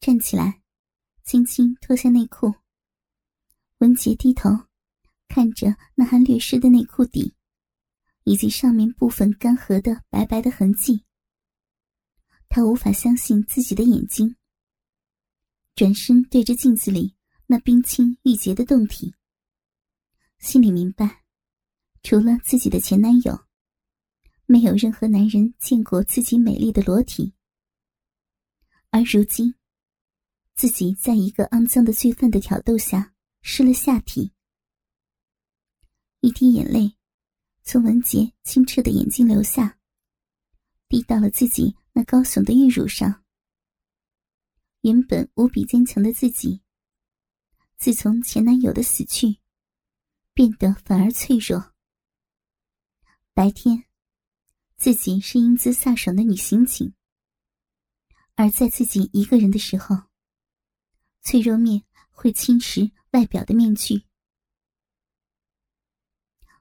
[0.00, 0.62] 站起来，
[1.24, 2.54] 轻轻脱下内裤。
[3.78, 4.50] 文杰低头
[5.28, 7.34] 看着那还略湿的内裤底，
[8.24, 11.04] 以及上面部分干涸的白白的痕迹，
[12.48, 14.36] 他无法相信自己的眼睛。
[15.74, 17.14] 转身对着镜子里
[17.46, 19.14] 那冰清玉洁的胴体，
[20.38, 21.24] 心里明白，
[22.02, 23.46] 除了自己的前男友，
[24.46, 27.34] 没有任何男人见过自己美丽的裸体。
[28.90, 29.54] 而如今，
[30.58, 34.32] 自己在一个肮脏的罪犯的挑逗下失了下体，
[36.18, 36.96] 一滴眼泪
[37.62, 39.78] 从文杰清澈的眼睛流下，
[40.88, 43.24] 滴到了自己那高耸的玉乳上。
[44.80, 46.60] 原本无比坚强的自己，
[47.76, 49.38] 自从前男友的死去，
[50.34, 51.72] 变得反而脆弱。
[53.32, 53.84] 白天，
[54.76, 56.92] 自己是英姿飒爽的女刑警。
[58.34, 60.07] 而在自己一个人的时候，
[61.28, 64.02] 脆弱面会侵蚀外表的面具。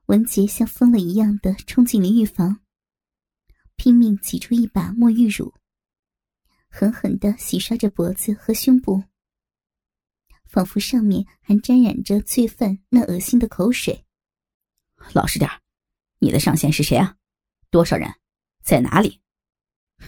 [0.08, 2.60] 文杰像疯了一样的冲进了浴房，
[3.78, 5.54] 拼命挤出一把沐浴乳，
[6.68, 9.06] 狠狠的洗刷着脖子和胸部，
[10.44, 14.06] 仿佛上面还沾染着罪犯那恶心的口水。
[15.14, 15.50] 老实点
[16.20, 17.16] 你的上线是谁啊？
[17.70, 18.14] 多少人？
[18.66, 19.22] 在哪里？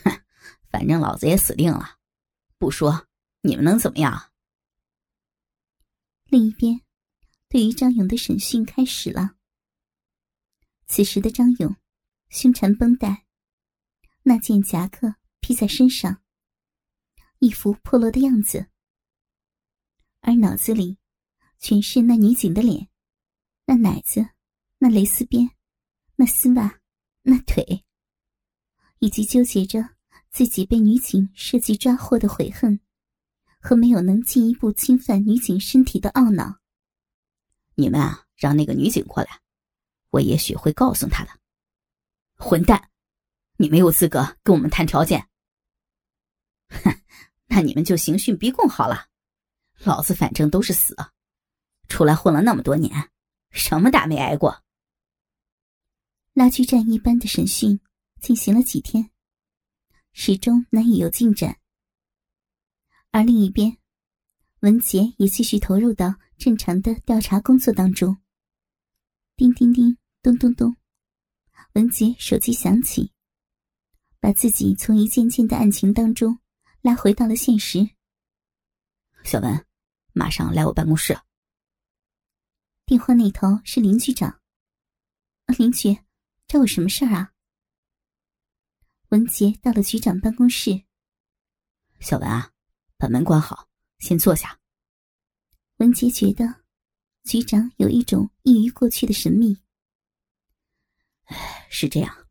[0.04, 0.22] 哼！
[0.70, 1.98] 反正老子也死定了，
[2.58, 3.08] 不说
[3.40, 4.26] 你们能怎么样？
[6.30, 6.82] 另一边，
[7.48, 9.36] 对于张勇的审讯开始了。
[10.86, 11.76] 此时的张勇，
[12.30, 13.26] 胸缠绷带，
[14.22, 16.22] 那件夹克披在身上，
[17.40, 18.68] 一副破落的样子，
[20.22, 21.00] 而脑子里
[21.58, 22.90] 全是那女警的脸，
[23.66, 24.30] 那奶子，
[24.78, 25.50] 那蕾丝边，
[26.16, 26.80] 那丝袜，
[27.24, 27.84] 那腿，
[29.00, 29.98] 以及纠结着。
[30.32, 32.80] 自己被女警设计抓获的悔恨，
[33.60, 36.60] 和没有能进一步侵犯女警身体的懊恼。
[37.76, 39.42] 你们啊，让那个女警过来，
[40.10, 41.32] 我也许会告诉她的。
[42.36, 42.90] 混蛋，
[43.58, 45.28] 你没有资格跟我们谈条件。
[46.70, 47.02] 哼，
[47.48, 49.08] 那你们就刑讯逼供好了。
[49.84, 50.96] 老子反正都是死，
[51.88, 53.10] 出来混了那么多年，
[53.52, 54.64] 什么打没挨过。
[56.34, 57.80] 拉锯战一般的审讯
[58.22, 59.10] 进行了几天。
[60.12, 61.59] 始终难以有进展，
[63.12, 63.78] 而另一边，
[64.60, 68.18] 文杰也继续投入到正常的调查工作当中。
[69.36, 70.76] 叮叮叮，咚咚咚，
[71.74, 73.12] 文杰手机响起，
[74.20, 76.40] 把自己从一件件的案情当中
[76.82, 77.90] 拉回到了现实。
[79.24, 79.66] 小文，
[80.14, 81.18] 马上来我办公室。
[82.86, 84.40] 电话那头是林局长。
[85.58, 85.98] 林局，
[86.48, 87.34] 找我什么事儿啊？
[89.10, 90.84] 文杰到了局长办公室。
[92.00, 92.52] 小文啊，
[93.00, 94.60] 把门关好，先坐下。
[95.78, 96.64] 文杰觉得，
[97.24, 99.58] 局长有一种异于过去的神秘。
[101.70, 102.28] 是这样，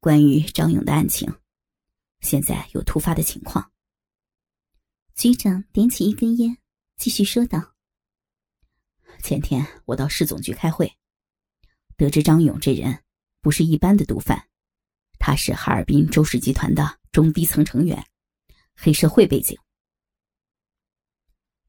[0.00, 1.30] 关于张勇的案情，
[2.20, 3.70] 现在有突发的情况。
[5.14, 6.56] 局长点起一根烟，
[6.96, 7.74] 继续说道
[9.22, 10.90] ：“前天我到市总局开会，
[11.98, 13.04] 得知张勇这人
[13.42, 14.48] 不是一般的毒贩。”
[15.20, 18.02] 他是哈尔滨周氏集团的中低层成员，
[18.74, 19.58] 黑社会背景。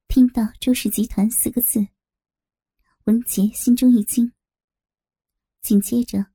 [0.08, 1.86] 听到“周氏集团”四个字，
[3.04, 4.32] 文杰心中一惊，
[5.62, 6.28] 紧接着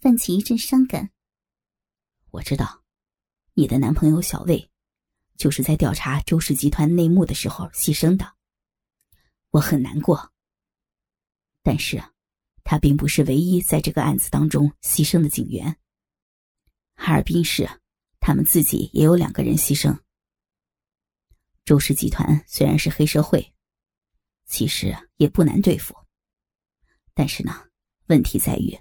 [0.00, 1.10] 泛起一阵伤感。
[2.30, 2.84] 我知道，
[3.54, 4.70] 你的男朋友小魏，
[5.36, 8.34] 就是在调查周氏集团内幕的时候牺牲的，
[9.50, 10.32] 我很难过。
[11.62, 12.02] 但是，
[12.62, 15.76] 他并不是唯一在这个案子当中牺牲的警员。
[16.94, 17.68] 哈尔滨市，
[18.20, 20.03] 他们自己也有两个人牺牲。
[21.64, 23.54] 周氏集团虽然是黑社会，
[24.46, 25.94] 其实也不难对付，
[27.14, 27.66] 但是呢，
[28.06, 28.78] 问题在于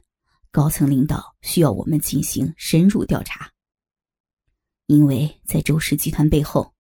[0.52, 3.52] 高层领导需要我们进行深入调查，
[4.88, 6.74] 因为在周氏集团背后，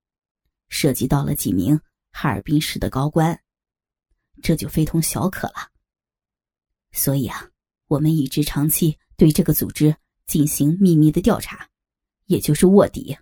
[0.69, 1.79] 涉及到了几名
[2.11, 3.41] 哈尔滨市的高官，
[4.41, 5.71] 这就非同小可了。
[6.91, 7.49] 所以啊，
[7.87, 9.95] 我们一直长期对这个组织。
[10.25, 11.69] 进行秘密的调查，
[12.27, 13.15] 也就是卧底。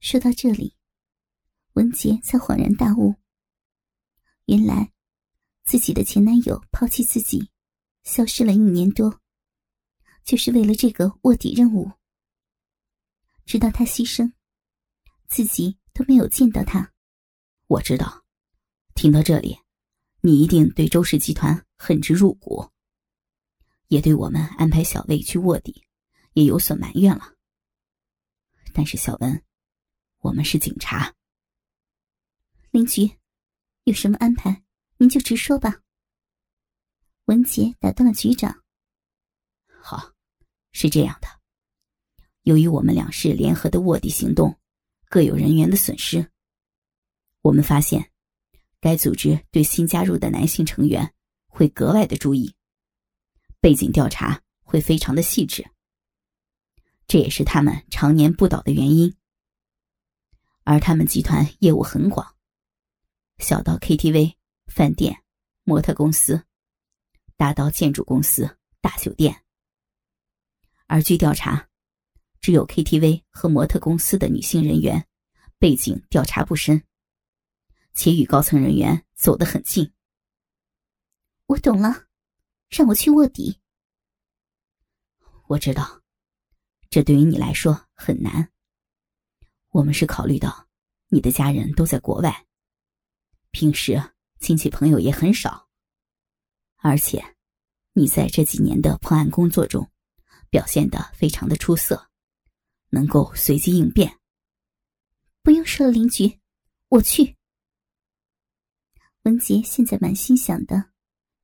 [0.00, 0.74] 说到这里，
[1.78, 3.14] 文杰才恍然大悟：
[4.46, 4.92] 原来
[5.64, 7.52] 自己的前男友抛弃自己，
[8.02, 9.20] 消失了一年多，
[10.24, 11.92] 就是为了这个卧底任务。
[13.46, 14.32] 直到他牺牲，
[15.28, 16.92] 自己都没有见到他。
[17.68, 18.24] 我知道，
[18.96, 19.56] 听到这里，
[20.20, 22.68] 你一定对周氏集团恨之入骨。
[23.86, 25.86] 也对我们安排小魏去卧底，
[26.32, 27.36] 也有所埋怨了。
[28.74, 29.40] 但是小文，
[30.18, 31.14] 我们是警察，
[32.70, 33.10] 林局，
[33.84, 34.62] 有什么安排，
[34.98, 35.80] 您就直说吧。
[37.24, 38.62] 文杰打断了局长。
[39.80, 40.12] 好，
[40.72, 41.28] 是这样的，
[42.42, 44.58] 由于我们两市联合的卧底行动，
[45.08, 46.30] 各有人员的损失，
[47.40, 48.10] 我们发现，
[48.80, 51.14] 该组织对新加入的男性成员
[51.46, 52.54] 会格外的注意，
[53.60, 55.66] 背景调查会非常的细致，
[57.06, 59.16] 这也是他们常年不倒的原因。
[60.64, 62.36] 而他们集团业务很广，
[63.38, 64.34] 小到 KTV、
[64.66, 65.22] 饭店、
[65.62, 66.44] 模特公司，
[67.36, 69.44] 大到建筑公司、大酒店。
[70.86, 71.68] 而据调查，
[72.40, 75.06] 只有 KTV 和模特公司的女性人员
[75.58, 76.82] 背景调查不深，
[77.94, 79.92] 且与高层人员走得很近。
[81.46, 82.06] 我懂了，
[82.68, 83.60] 让我去卧底。
[85.46, 86.02] 我知道，
[86.90, 88.50] 这对于你来说很难。
[89.70, 90.68] 我们是考虑到
[91.08, 92.46] 你的家人都在国外，
[93.50, 95.68] 平时亲戚朋友也很少，
[96.76, 97.36] 而且
[97.92, 99.90] 你在这几年的破案工作中
[100.50, 102.10] 表现的非常的出色，
[102.90, 104.18] 能够随机应变。
[105.42, 106.38] 不用说了，林局，
[106.88, 107.36] 我去。
[109.22, 110.92] 文杰现在满心想的，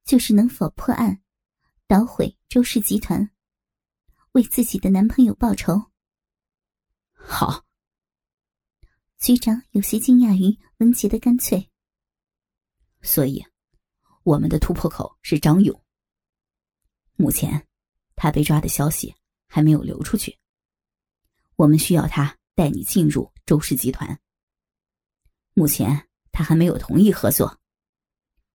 [0.05, 1.23] 就是能否破案，
[1.87, 3.31] 捣毁周氏集团，
[4.33, 5.91] 为自己的男朋友报仇。
[7.12, 7.65] 好。
[9.19, 11.71] 局长有些惊讶于文杰的干脆，
[13.05, 13.45] 所以
[14.23, 15.79] 我们的突破口是张勇。
[17.17, 17.69] 目前
[18.17, 19.15] 他被抓的消息
[19.47, 20.37] 还没有流出去，
[21.56, 24.19] 我们需要他带你进入周氏集团。
[25.53, 27.61] 目前他还没有同意合作，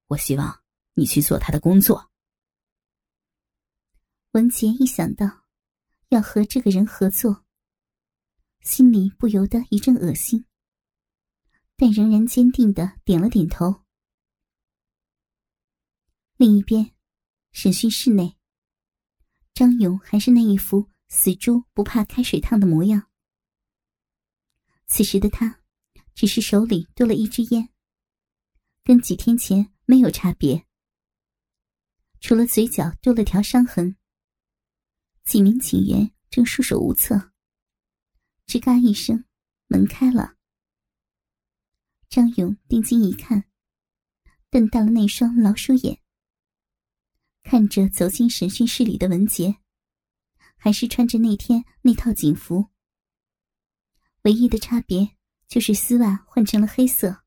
[0.07, 0.61] 我希望
[0.95, 2.09] 你去做他的工作。
[4.31, 5.45] 文杰一想到
[6.09, 7.45] 要和这个人合作，
[8.61, 10.45] 心里不由得一阵恶心。
[11.77, 13.83] 但仍然坚定的点了点头。
[16.39, 16.95] 另一边，
[17.51, 18.37] 审讯室内，
[19.53, 23.11] 张勇还是那一副死猪不怕开水烫的模样。
[24.87, 25.61] 此时的他，
[26.15, 27.67] 只是手里多了一支烟，
[28.85, 30.65] 跟几天前没有差别，
[32.21, 33.97] 除了嘴角多了条伤痕。
[35.25, 37.33] 几名警员正束手无策。
[38.47, 39.25] 吱嘎一声，
[39.67, 40.37] 门开了。
[42.07, 43.43] 张勇定睛一看，
[44.49, 46.01] 瞪大了那双老鼠眼，
[47.49, 49.57] 看着走进审讯室里的文杰，
[50.55, 52.69] 还是穿着那天那套警服，
[54.21, 55.17] 唯一的差别
[55.47, 57.23] 就是丝袜换成了黑色。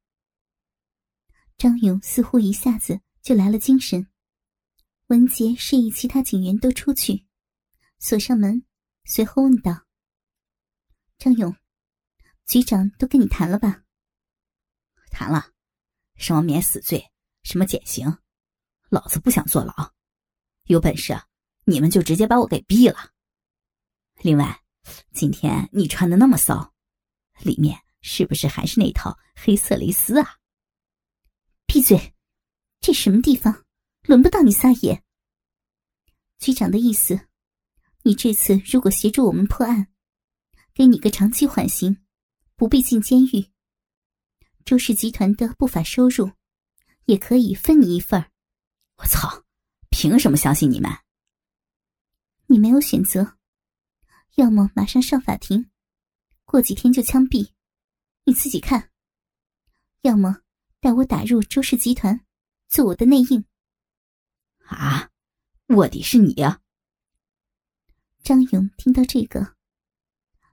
[1.59, 4.07] 张勇似乎一下子就来了精神。
[5.09, 7.27] 文杰示意其他警员都出去，
[7.99, 8.65] 锁上门，
[9.05, 9.89] 随后问道
[11.19, 11.53] ：“张勇，
[12.47, 13.83] 局长都跟你谈了吧？”
[15.11, 15.51] 谈了，
[16.15, 17.11] 什么免死罪，
[17.43, 18.19] 什么减刑，
[18.89, 19.93] 老子不想坐牢。
[20.73, 21.13] 有本事
[21.65, 23.13] 你们就直接把我给毙了。
[24.23, 24.63] 另外，
[25.13, 26.73] 今天你穿的那么骚，
[27.41, 30.39] 里面是不是还是那套黑色蕾丝啊？
[31.67, 32.15] 闭嘴！
[32.81, 33.65] 这什么地方？
[34.03, 35.05] 轮不到你撒野。
[36.39, 37.29] 局长的意思，
[38.03, 39.89] 你这次如果协助我们破案，
[40.75, 42.05] 给你个长期缓刑，
[42.57, 43.53] 不必进监狱。
[44.65, 46.33] 周氏集团的不法收入，
[47.05, 48.31] 也可以分你一份
[48.97, 49.45] 我操！
[49.92, 50.90] 凭什么相信你们？
[52.46, 53.37] 你没有选择，
[54.37, 55.70] 要么马上上法庭，
[56.44, 57.52] 过几天就枪毙，
[58.25, 58.88] 你自己看；
[60.00, 60.40] 要么
[60.80, 62.25] 带我打入周氏集团，
[62.68, 63.44] 做我的内应。
[64.64, 65.11] 啊！
[65.68, 66.61] 卧底是你啊！
[68.22, 69.56] 张勇听到这个，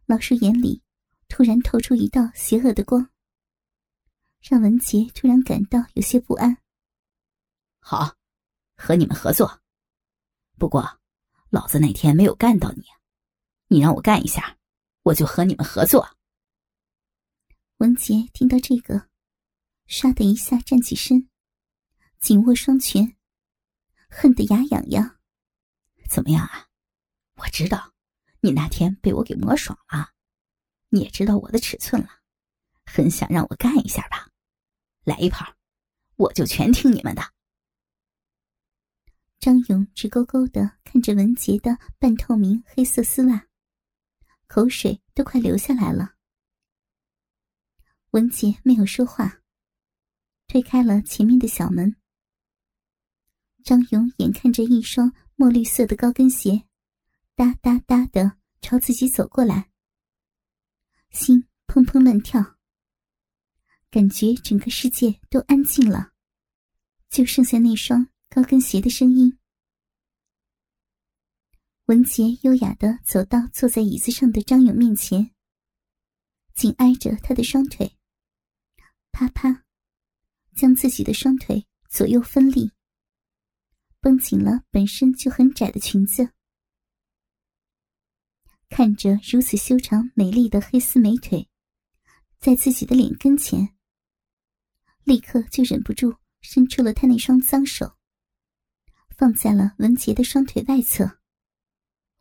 [0.05, 0.83] 老师眼里
[1.29, 3.09] 突然透出一道邪恶的光。
[4.41, 6.57] 让文杰突然感到有些不安。
[7.79, 8.18] 好，
[8.79, 9.61] 和你们合作。
[10.57, 10.99] 不过，
[11.49, 12.85] 老子那天没有干到你，
[13.67, 14.57] 你让我干一下，
[15.03, 16.15] 我就和你们合作。
[17.77, 19.09] 文杰听到这个，
[19.87, 21.29] 唰的一下站起身，
[22.21, 23.17] 紧握双拳，
[24.09, 25.19] 恨得牙痒痒。
[26.09, 26.67] 怎么样啊？
[27.35, 27.93] 我知道
[28.39, 30.11] 你那天被我给磨爽了，
[30.87, 32.09] 你也知道我的尺寸了，
[32.85, 34.29] 很想让我干一下吧？
[35.03, 35.53] 来一盘，
[36.15, 37.21] 我就全听你们的。
[39.39, 43.47] 张勇直勾勾的看着文杰的半透明黑色丝袜，
[44.47, 46.15] 口水都快流下来了。
[48.11, 49.41] 文杰没有说话，
[50.47, 51.95] 推开了前面的小门。
[53.63, 56.65] 张勇眼看着一双墨绿色的高跟鞋，
[57.35, 59.71] 哒哒哒的朝自己走过来，
[61.11, 62.57] 心砰砰乱跳。
[63.89, 66.11] 感觉整个世界都安静了，
[67.09, 69.39] 就剩下那双高跟鞋的声音。
[71.85, 75.31] 文杰优雅的走到坐在椅子上的张勇面前，
[76.53, 77.97] 紧挨着他的双腿，
[79.11, 79.65] 啪啪，
[80.55, 82.71] 将自己的双腿左右分立，
[83.99, 86.31] 绷紧了本身就很窄的裙子。
[88.69, 91.49] 看着如此修长美丽的黑丝美腿，
[92.37, 93.75] 在自己的脸跟前，
[95.03, 97.97] 立刻就忍不住伸出了他那双脏手，
[99.19, 101.03] 放在了文杰的双腿外侧。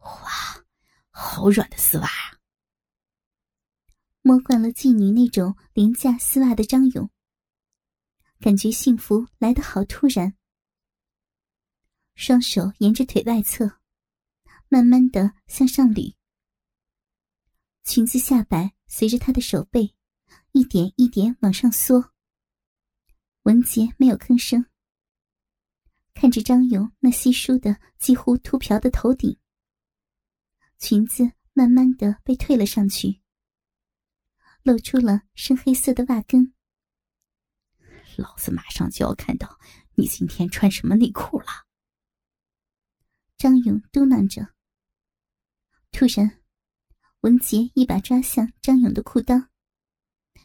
[0.01, 0.67] 哇，
[1.11, 2.41] 好软的丝袜啊！
[4.21, 7.09] 摸惯了妓女那种廉价丝袜的张勇，
[8.41, 10.35] 感觉幸福来得好突然。
[12.17, 13.79] 双手沿着腿外侧，
[14.69, 16.17] 慢慢的向上捋，
[17.85, 19.95] 裙子下摆随着他的手背
[20.51, 22.13] 一点一点往上缩。
[23.43, 24.67] 文杰没有吭声，
[26.21, 29.39] 看着张勇那稀疏的几乎秃瓢的头顶。
[30.77, 33.23] 裙子慢慢的被退了上去，
[34.65, 36.53] 露出了深黑色的袜跟。
[38.17, 39.61] 老子马上就要看到
[39.95, 41.47] 你今天穿什么内裤了。
[43.37, 44.53] 张勇嘟囔着。
[45.93, 46.43] 突然，
[47.21, 49.47] 文杰一把抓向张勇的裤裆，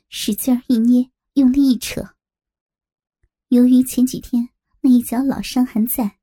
[0.07, 2.15] 使劲一捏，用力一扯。
[3.47, 4.49] 由于前几天
[4.85, 6.19] 那一脚老伤还在，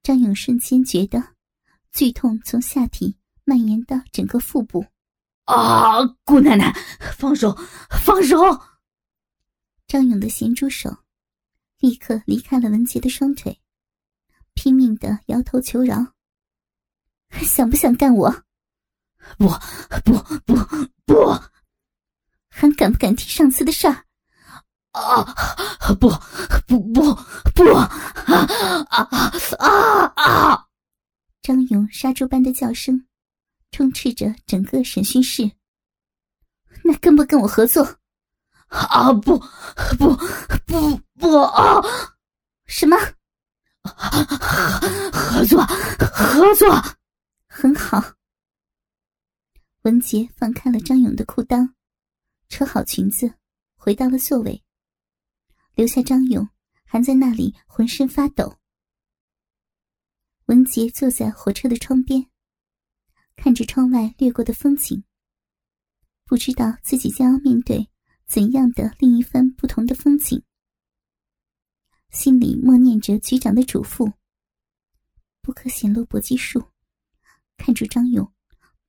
[0.00, 1.34] 张勇瞬间觉得。
[1.92, 4.86] 剧痛从下体蔓延到整个腹部，
[5.44, 6.06] 啊！
[6.24, 6.72] 姑奶奶，
[7.18, 7.52] 放手，
[7.90, 8.38] 放手！
[9.88, 11.04] 张勇的咸猪手
[11.80, 13.60] 立刻离开了文杰的双腿，
[14.54, 16.14] 拼命的摇头求饶
[17.44, 18.30] ：“想不想干我？
[19.36, 19.48] 不，
[20.04, 20.54] 不，不，
[21.04, 21.14] 不！
[22.48, 24.06] 还敢不敢提上次的事儿？
[24.92, 25.24] 啊！
[26.00, 26.08] 不，
[26.66, 27.14] 不，不，
[27.54, 27.74] 不！
[27.74, 27.90] 啊
[28.26, 29.08] 啊
[29.58, 30.66] 啊啊！”
[31.42, 33.06] 张勇杀猪般的叫声，
[33.70, 35.50] 充斥着整个审讯室。
[36.84, 37.98] 那跟不跟我合作？
[38.68, 39.38] 啊不
[39.98, 40.16] 不
[40.66, 41.82] 不不啊！
[42.66, 42.96] 什么？
[45.12, 46.74] 合作合作，
[47.48, 48.02] 很好。
[49.82, 51.68] 文杰放开了张勇的裤裆，
[52.48, 53.34] 扯好裙子，
[53.74, 54.62] 回到了座位，
[55.74, 56.48] 留下张勇
[56.84, 58.58] 还在那里浑身发抖。
[60.46, 62.26] 文杰坐在火车的窗边，
[63.36, 65.02] 看着窗外掠过的风景。
[66.24, 67.88] 不知道自己将要面对
[68.26, 70.42] 怎样的另一番不同的风景，
[72.10, 74.12] 心里默念着局长的嘱咐：
[75.40, 76.70] 不可显露搏击术，
[77.56, 78.32] 看住张勇，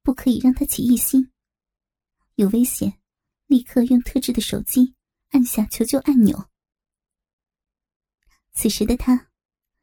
[0.01, 1.31] 不可以让他起疑心。
[2.35, 2.99] 有危险，
[3.47, 4.95] 立刻用特制的手机
[5.29, 6.49] 按下求救按钮。
[8.53, 9.31] 此时的他，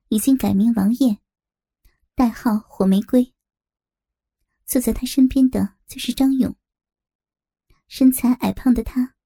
[0.08, 1.18] 已经改名王艳。
[2.14, 3.34] 代号火玫瑰。
[4.64, 6.56] 坐在他身边的就是张勇。
[7.88, 9.16] 身材矮胖的他，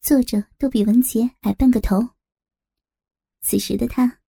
[0.00, 2.14] 坐着都比文杰矮半个头。
[3.42, 4.20] 此时的他，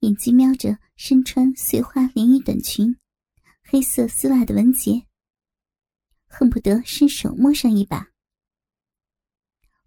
[0.00, 2.98] 眼睛瞄着身穿碎花连衣短裙、
[3.62, 5.06] 黑色丝袜的文杰，
[6.26, 8.10] 恨不得伸手摸上一把。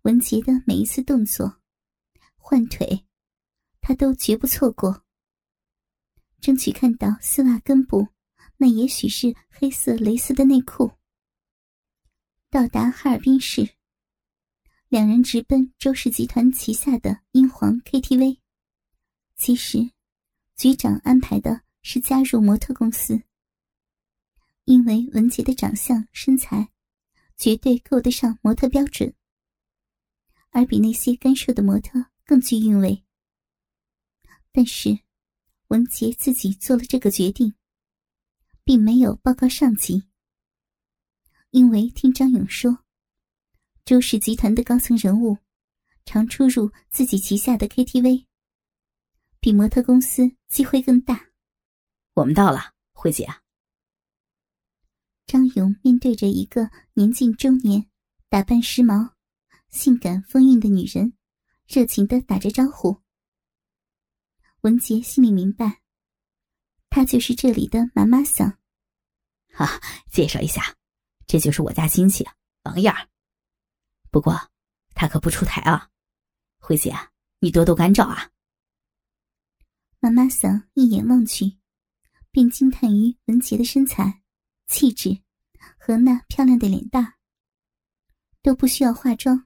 [0.02, 1.62] 文杰的每一次动作、
[2.36, 3.06] 换腿，
[3.84, 5.04] 他都绝不错过。
[6.40, 8.08] 争取看到丝袜根部，
[8.58, 10.92] 那也许是黑色蕾丝的内裤。
[12.50, 13.76] 到达哈尔滨市，
[14.88, 18.40] 两人直奔周氏集团旗下的英皇 KTV。
[19.36, 19.92] 其实，
[20.56, 23.22] 局长安排的是加入模特公司，
[24.64, 26.70] 因为文杰的长相身材
[27.36, 29.14] 绝对够得上模特标准，
[30.52, 33.03] 而比那些干瘦的模特更具韵味。
[34.54, 35.00] 但是。
[35.70, 37.56] 文杰自己做了这个决定，
[38.64, 40.04] 并没有报告上级，
[41.50, 42.86] 因为听张勇说，
[43.84, 45.40] 周氏集团的高层人物
[46.06, 48.26] 常出入自己旗下的 KTV，
[49.40, 51.30] 比模特公司机会更大。
[52.14, 53.28] 我们到了，慧姐。
[55.26, 57.90] 张勇面对着一个年近中年、
[58.30, 59.14] 打扮时髦、
[59.70, 61.14] 性感风韵的女人，
[61.68, 63.03] 热情的打着招呼。
[64.64, 65.82] 文杰心里明白，
[66.90, 68.58] 她就是这里的妈妈桑。
[69.50, 70.78] 哈，介绍一下，
[71.28, 72.26] 这就是我家亲戚
[72.64, 73.10] 王燕儿。
[74.10, 74.52] 不过，
[74.96, 75.90] 她可不出台啊。
[76.60, 76.96] 慧姐，
[77.40, 78.32] 你多多关照啊。
[80.00, 81.58] 妈妈桑一眼望去，
[82.32, 84.24] 便惊叹于文杰的身材、
[84.68, 85.24] 气质
[85.78, 87.16] 和那漂亮的脸蛋，
[88.42, 89.46] 都不需要化妆。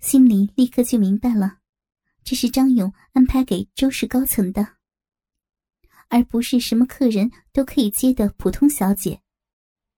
[0.00, 1.60] 心里立刻就明白了，
[2.24, 4.76] 这是张勇安排给周氏高层的，
[6.08, 9.20] 而不是什么客人都可以接的普通小姐。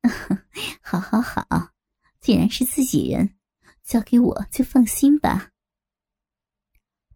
[0.83, 1.73] 好好好，
[2.21, 3.37] 既然是自己人，
[3.85, 5.53] 交给我就放心吧。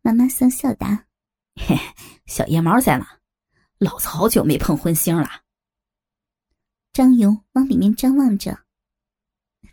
[0.02, 1.06] 妈妈桑笑答
[1.60, 1.76] ：“嘿，
[2.26, 3.06] 小夜猫在吗？
[3.78, 5.42] 老子好久没碰荤腥了。”
[6.92, 8.64] 张勇往里面张望着，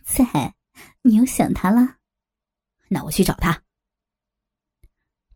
[0.03, 0.56] 在，
[1.03, 1.98] 你又想他了？
[2.88, 3.63] 那我去找他。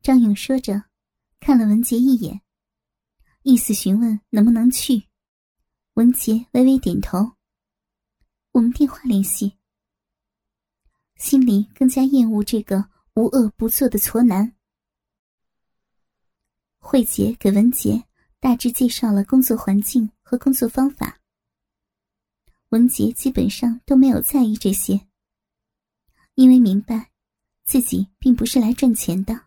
[0.02, 0.86] 张勇说着，
[1.40, 2.42] 看了文杰一眼，
[3.44, 5.04] 意思询问能不能去。
[5.94, 7.34] 文杰微微点头。
[8.52, 9.60] 我们电话联系。
[11.18, 14.56] 心里更加厌恶这个无恶不作的矬男。
[16.80, 18.04] 慧姐给文杰
[18.40, 21.22] 大致介绍了工作环境和工作方法。
[22.70, 25.08] 文杰基本上都没有在意这些，
[26.34, 27.12] 因为明白。
[27.64, 29.46] 自己并不是来赚钱的，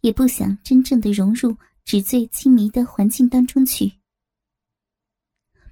[0.00, 3.92] 也不想真正的融入纸醉金迷的环境当中去。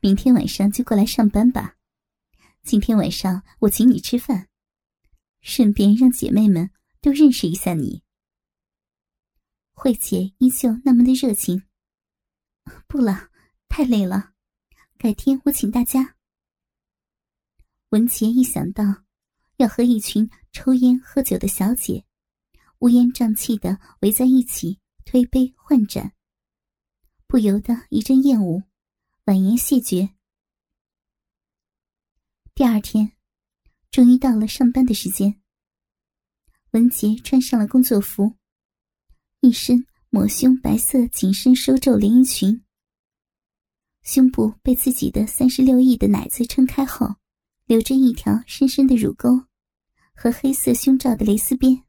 [0.01, 1.77] 明天晚上就过来上班吧，
[2.63, 4.49] 今天晚上我请你吃饭，
[5.41, 6.71] 顺便让姐妹们
[7.01, 8.03] 都认识一下你。
[9.73, 11.65] 慧姐依旧那么的热情。
[12.87, 13.31] 不了，
[13.69, 14.33] 太累了，
[14.99, 16.17] 改天我请大家。
[17.91, 19.05] 文杰一想到。
[19.59, 22.05] 要和一群抽烟喝酒的小姐
[22.81, 26.13] 乌烟瘴气的围在一起推杯换盏，
[27.27, 28.63] 不由得一阵厌恶，
[29.25, 30.11] 婉言谢绝。
[32.55, 33.13] 第二天，
[33.91, 35.41] 终于到了上班的时间。
[36.71, 38.37] 文杰穿上了工作服，
[39.41, 42.63] 一身抹胸白色紧身收皱连衣裙，
[44.03, 47.17] 胸部被自己的三十六亿的奶子撑开后，
[47.67, 49.47] 留着一条深深的乳沟。
[50.15, 51.85] 和黑色胸罩的蕾丝边，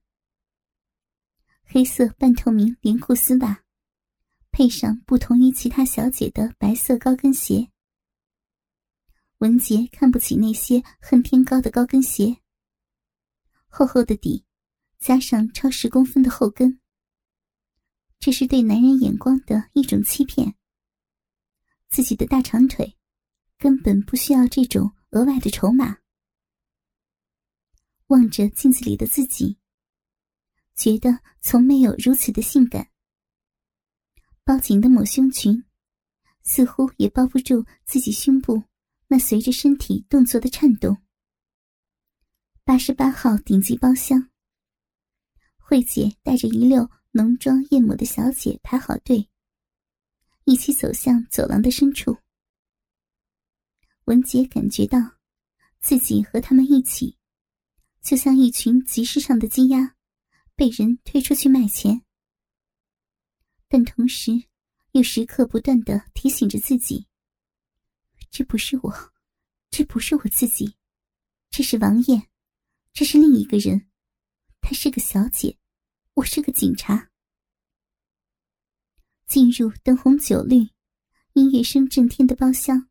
[1.71, 3.63] 黑色半透明连裤丝袜，
[4.49, 7.69] 配上不同于其他小姐的白色高跟鞋。
[9.38, 12.38] 文杰看不起那些恨天高的高跟鞋，
[13.67, 14.43] 厚厚的底，
[14.97, 16.82] 加上超十公分的后跟，
[18.19, 20.55] 这是对男人眼光的一种欺骗。
[21.88, 22.97] 自己的大长腿，
[23.60, 25.99] 根本不需要这种额外的筹码。
[28.08, 29.59] 望着镜子里的自己，
[30.80, 32.89] 觉得从没有如此的性感。
[34.46, 35.65] 包紧的抹胸裙，
[36.44, 38.63] 似乎也包不住自己胸部
[39.10, 40.98] 那随着身体动作的颤动。
[42.63, 44.30] 八十八号顶级包厢，
[45.58, 49.30] 慧姐带着一溜浓妆艳抹的小姐排好队，
[50.46, 52.18] 一起走向走廊的深处。
[54.06, 54.98] 文杰感觉到，
[55.82, 57.18] 自己和他们一起。
[58.02, 59.96] 就像一群集市上的鸡鸭，
[60.60, 62.04] 被人推出去卖钱，
[63.69, 64.34] 但同时
[64.91, 67.08] 又时刻不断的提醒着自己：
[68.30, 69.13] 这不是我，
[69.72, 70.76] 这不是我自己，
[71.50, 72.28] 这是王爷，
[72.91, 73.89] 这是另一个人，
[74.60, 75.58] 她是个小姐，
[76.15, 77.10] 我是个警察。
[79.28, 80.58] 进入灯红酒绿、
[81.36, 82.89] 音乐声震天的包厢，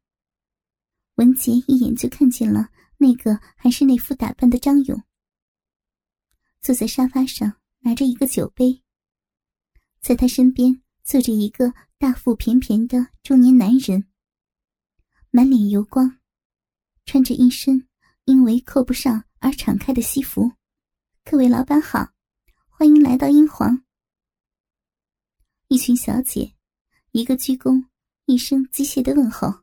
[1.16, 2.70] 文杰一眼就看见了。
[2.96, 5.04] 那个还是那副打扮的张勇，
[6.62, 8.82] 坐在沙发上，拿着一个酒杯。
[10.00, 14.08] 在他身边坐着一个大腹便便的中年男人，
[15.30, 16.18] 满脸油光，
[17.04, 17.88] 穿着一身
[18.24, 20.52] 因为扣不上而敞开的西服。
[21.24, 22.12] 各位老板好，
[22.68, 23.84] 欢迎来到英皇。
[25.68, 26.54] 一群小姐，
[27.12, 27.88] 一个鞠躬，
[28.24, 29.62] 一声机械的问候，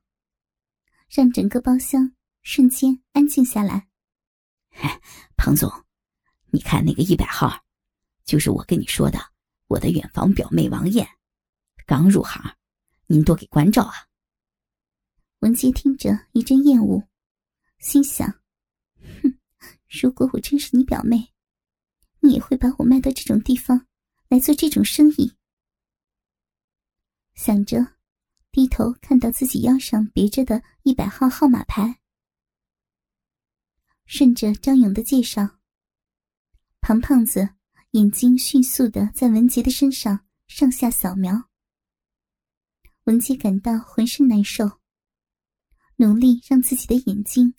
[1.10, 2.14] 让整个包厢。
[2.48, 3.88] 瞬间安静下来。
[5.36, 5.68] 彭总，
[6.52, 7.65] 你看那个一百号，
[8.26, 9.20] 就是我跟你说的
[9.68, 11.08] 我的远房表妹王艳，
[11.86, 12.42] 刚入行，
[13.08, 13.94] 您多给关照啊。
[15.40, 17.08] 文杰听着一阵厌恶，
[17.78, 18.28] 心想：
[19.22, 19.38] 哼，
[19.88, 21.32] 如果我真是你表妹，
[22.20, 23.86] 你也会把我卖到这种地方
[24.28, 25.36] 来做这种生意。
[27.36, 27.96] 想着，
[28.52, 32.00] 低头看到自己腰上别着的一百号号码牌。
[34.08, 35.60] 顺着张勇的介绍，
[36.82, 37.56] 庞胖子
[37.96, 41.50] 眼睛迅速的在文杰的身上上下扫描。
[43.06, 44.82] 文杰感到浑身难受，
[45.96, 47.54] 努力让自己的眼睛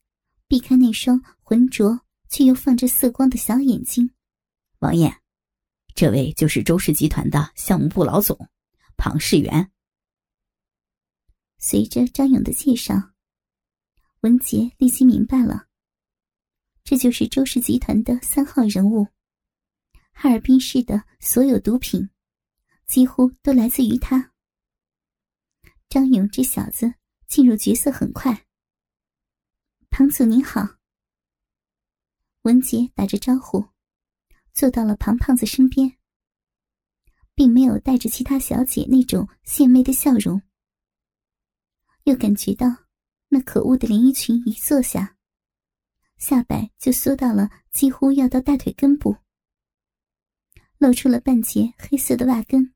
[0.47, 4.11] 避开那双浑浊却又放着色光的小眼睛。
[4.81, 5.11] 王爷，
[5.95, 8.39] 这位就是周氏集团的项目部老总
[8.99, 9.73] 庞世元。
[11.57, 13.13] 随着张勇的介绍，
[14.21, 15.69] 文杰立即明白了。
[16.85, 19.09] 这就是周氏集团的三号人物
[20.19, 22.09] 哈尔滨市的所有毒品，
[22.87, 24.33] 几乎都来自于他。
[25.91, 26.95] 张勇这小子
[27.29, 28.47] 进入角色很快。
[29.91, 30.79] 庞总您好，
[32.45, 33.67] 文杰打着招呼，
[34.55, 35.99] 坐到了庞胖子身边，
[37.35, 40.41] 并没有带着其他小姐那种献媚的笑容，
[42.05, 42.87] 又感觉到
[43.29, 45.19] 那可恶的连衣裙一坐下，
[46.17, 49.15] 下摆就缩到了几乎要到大腿根部。
[50.79, 52.73] 露出了半截黑色的袜跟，